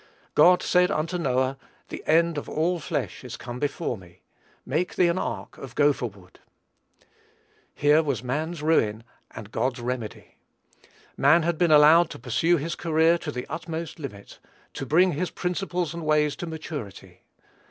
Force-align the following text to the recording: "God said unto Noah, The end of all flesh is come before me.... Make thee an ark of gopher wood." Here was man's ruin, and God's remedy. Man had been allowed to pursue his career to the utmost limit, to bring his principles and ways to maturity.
"God 0.33 0.63
said 0.63 0.89
unto 0.89 1.19
Noah, 1.19 1.59
The 1.89 2.03
end 2.07 2.39
of 2.39 2.49
all 2.49 2.79
flesh 2.79 3.23
is 3.23 3.37
come 3.37 3.59
before 3.59 3.99
me.... 3.99 4.23
Make 4.65 4.95
thee 4.95 5.05
an 5.09 5.19
ark 5.19 5.59
of 5.59 5.75
gopher 5.75 6.07
wood." 6.07 6.39
Here 7.75 8.01
was 8.01 8.23
man's 8.23 8.63
ruin, 8.63 9.03
and 9.29 9.51
God's 9.51 9.79
remedy. 9.79 10.37
Man 11.17 11.43
had 11.43 11.59
been 11.59 11.69
allowed 11.69 12.09
to 12.09 12.17
pursue 12.17 12.57
his 12.57 12.73
career 12.73 13.19
to 13.19 13.31
the 13.31 13.45
utmost 13.45 13.99
limit, 13.99 14.39
to 14.73 14.87
bring 14.87 15.11
his 15.11 15.29
principles 15.29 15.93
and 15.93 16.03
ways 16.03 16.35
to 16.37 16.47
maturity. 16.47 17.21